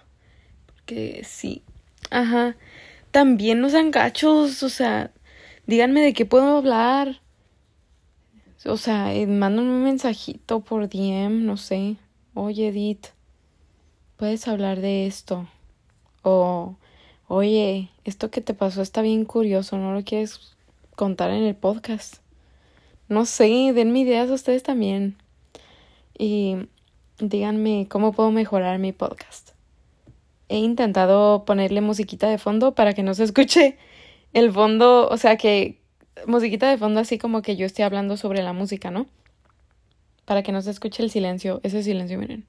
Porque 0.65 1.22
sí. 1.24 1.63
Ajá. 2.12 2.58
También 3.12 3.62
no 3.62 3.70
sean 3.70 3.91
gachos, 3.91 4.62
o 4.62 4.68
sea, 4.68 5.12
díganme 5.68 6.02
de 6.02 6.13
qué 6.13 6.26
puedo 6.26 6.58
hablar. 6.58 7.22
O 8.65 8.76
sea, 8.76 9.13
eh, 9.13 9.26
mándenme 9.26 9.72
un 9.72 9.84
mensajito 9.84 10.60
por 10.60 10.89
DM, 10.89 11.46
no 11.46 11.56
sé. 11.56 11.96
Oye, 12.34 12.68
Edith, 12.68 13.08
puedes 14.18 14.50
hablar 14.50 14.82
de 14.82 15.08
esto. 15.08 15.48
O 16.24 16.76
oye, 17.28 17.90
esto 18.04 18.32
que 18.32 18.42
te 18.42 18.54
pasó 18.54 18.82
está 18.82 19.02
bien 19.02 19.26
curioso, 19.26 19.78
¿no 19.78 19.94
lo 19.94 20.04
quieres 20.04 20.56
contar 20.96 21.32
en 21.32 21.44
el 21.44 21.56
podcast? 21.56 22.18
No 23.08 23.26
sé, 23.26 23.72
denme 23.74 24.00
ideas 24.00 24.30
ustedes 24.30 24.64
también. 24.64 25.18
Y 26.18 26.58
díganme 27.20 27.88
cómo 27.90 28.14
puedo 28.14 28.32
mejorar 28.32 28.80
mi 28.80 28.92
podcast. 28.92 29.52
He 30.50 30.58
intentado 30.58 31.46
ponerle 31.46 31.82
musiquita 31.82 32.30
de 32.30 32.38
fondo 32.38 32.76
para 32.76 32.94
que 32.94 33.04
no 33.04 33.14
se 33.14 33.24
escuche 33.24 33.78
el 34.34 34.52
fondo, 34.52 35.08
o 35.10 35.18
sea 35.18 35.38
que 35.38 35.82
musiquita 36.28 36.70
de 36.70 36.78
fondo 36.78 37.00
así 37.00 37.18
como 37.18 37.42
que 37.42 37.56
yo 37.56 37.66
esté 37.66 37.84
hablando 37.84 38.18
sobre 38.18 38.44
la 38.44 38.54
música, 38.54 38.92
¿no? 38.92 39.08
Para 40.26 40.44
que 40.44 40.52
no 40.52 40.62
se 40.62 40.72
escuche 40.72 41.04
el 41.04 41.12
silencio, 41.12 41.60
ese 41.64 41.84
silencio, 41.84 42.18
miren. 42.20 42.46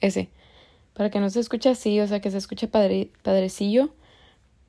Ese. 0.00 0.30
Para 0.94 1.10
que 1.10 1.20
no 1.20 1.28
se 1.28 1.40
escuche 1.40 1.68
así, 1.68 2.00
o 2.00 2.06
sea 2.06 2.20
que 2.20 2.30
se 2.30 2.38
escuche 2.38 2.68
padre, 2.68 3.10
padrecillo. 3.22 3.90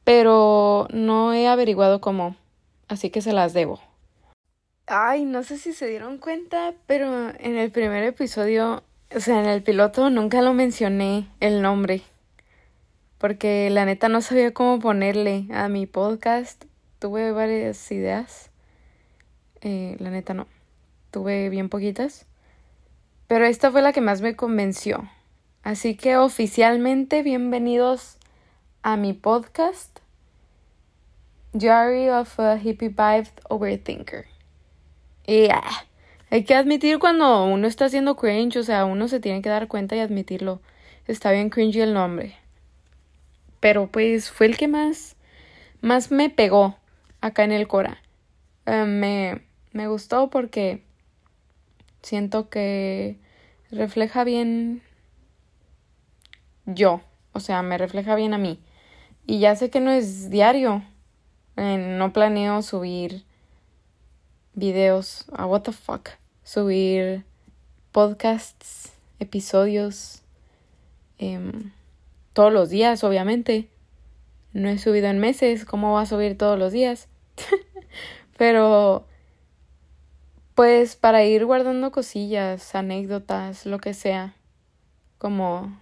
Pero 0.04 0.88
no 0.92 1.34
he 1.34 1.48
averiguado 1.48 2.02
cómo. 2.02 2.36
Así 2.88 3.10
que 3.10 3.22
se 3.22 3.34
las 3.34 3.54
debo. 3.54 3.80
Ay, 4.88 5.26
no 5.26 5.42
sé 5.42 5.58
si 5.58 5.74
se 5.74 5.88
dieron 5.88 6.20
cuenta, 6.20 6.74
pero 6.86 7.30
en 7.40 7.58
el 7.58 7.72
primer 7.72 8.04
episodio, 8.04 8.84
o 9.16 9.20
sea, 9.20 9.40
en 9.40 9.48
el 9.48 9.64
piloto 9.64 10.12
nunca 10.12 10.44
lo 10.44 10.54
mencioné 10.54 11.28
el 11.40 11.64
nombre. 11.64 12.04
Porque 13.18 13.70
la 13.72 13.86
neta 13.86 14.10
no 14.10 14.22
sabía 14.22 14.54
cómo 14.54 14.80
ponerle 14.80 15.48
a 15.52 15.70
mi 15.70 15.88
podcast. 15.88 16.66
Tuve 17.00 17.32
varias 17.32 17.92
ideas. 17.92 18.52
Eh, 19.62 19.96
la 20.00 20.12
neta 20.12 20.36
no. 20.36 20.48
Tuve 21.10 21.50
bien 21.50 21.70
poquitas. 21.70 22.28
Pero 23.28 23.46
esta 23.46 23.72
fue 23.72 23.82
la 23.82 23.94
que 23.94 24.02
más 24.02 24.22
me 24.22 24.36
convenció. 24.36 25.10
Así 25.66 25.96
que 25.96 26.16
oficialmente 26.16 27.24
bienvenidos 27.24 28.20
a 28.84 28.98
mi 28.98 29.14
podcast. 29.14 29.98
Diary 31.54 32.08
of 32.10 32.40
a 32.40 32.60
Hippie 32.60 32.90
Vibed 32.90 33.32
Overthinker. 33.50 34.26
Y 35.26 35.48
ah, 35.50 35.88
hay 36.30 36.44
que 36.44 36.54
admitir 36.54 37.00
cuando 37.00 37.46
uno 37.46 37.66
está 37.66 37.86
haciendo 37.86 38.16
cringe, 38.16 38.58
o 38.58 38.64
sea, 38.64 38.86
uno 38.86 39.08
se 39.08 39.20
tiene 39.20 39.42
que 39.42 39.50
dar 39.50 39.68
cuenta 39.68 39.96
y 39.96 40.02
admitirlo. 40.02 40.62
Está 41.08 41.32
bien 41.32 41.50
cringy 41.50 41.82
el 41.82 41.96
nombre. 41.96 42.36
Pero 43.60 43.88
pues 43.88 44.30
fue 44.30 44.46
el 44.46 44.58
que 44.58 44.68
más, 44.68 45.16
más 45.82 46.12
me 46.12 46.30
pegó 46.30 46.78
acá 47.22 47.44
en 47.44 47.52
el 47.52 47.68
Cora. 47.68 48.04
Eh, 48.68 48.86
me, 48.86 49.42
me 49.72 49.88
gustó 49.88 50.30
porque 50.30 50.84
siento 52.04 52.50
que 52.50 53.18
refleja 53.72 54.24
bien 54.24 54.84
yo, 56.66 57.02
o 57.34 57.40
sea, 57.40 57.62
me 57.62 57.78
refleja 57.78 58.16
bien 58.16 58.34
a 58.34 58.38
mí. 58.38 58.60
Y 59.28 59.40
ya 59.40 59.56
sé 59.56 59.70
que 59.70 59.80
no 59.80 59.92
es 59.92 60.30
diario. 60.30 60.84
Eh, 61.58 61.78
no 61.78 62.14
planeo 62.14 62.62
subir 62.62 63.24
videos. 64.54 65.26
a 65.34 65.46
what 65.46 65.62
the 65.62 65.72
fuck. 65.72 66.10
Subir 66.44 67.24
podcasts, 67.92 68.94
episodios. 69.20 70.22
Em, 71.18 71.72
todos 72.34 72.54
los 72.54 72.70
días, 72.70 73.04
obviamente. 73.04 73.70
No 74.54 74.70
he 74.70 74.78
subido 74.78 75.08
en 75.08 75.20
meses. 75.20 75.66
¿Cómo 75.66 75.94
va 75.94 76.02
a 76.02 76.06
subir 76.06 76.38
todos 76.38 76.58
los 76.58 76.72
días? 76.72 77.08
Pero. 78.38 79.06
Pues 80.56 80.96
para 80.96 81.26
ir 81.26 81.46
guardando 81.46 81.92
cosillas, 81.92 82.76
anécdotas, 82.76 83.66
lo 83.66 83.80
que 83.80 83.94
sea. 83.94 84.36
Como 85.18 85.78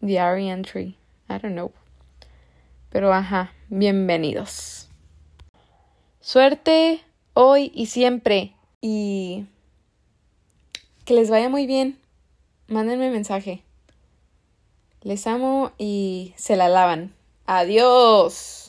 diary 0.00 0.48
entry. 0.48 0.96
I 1.28 1.38
don't 1.38 1.54
know. 1.54 1.72
Pero 2.90 3.12
ajá, 3.12 3.52
bienvenidos. 3.68 4.88
Suerte 6.20 7.00
hoy 7.34 7.70
y 7.74 7.86
siempre. 7.86 8.54
Y 8.80 9.46
que 11.04 11.14
les 11.14 11.30
vaya 11.30 11.48
muy 11.48 11.66
bien. 11.66 11.98
Mándenme 12.66 13.10
mensaje. 13.10 13.62
Les 15.02 15.26
amo 15.26 15.72
y 15.78 16.34
se 16.36 16.56
la 16.56 16.68
lavan. 16.68 17.14
Adiós. 17.46 18.67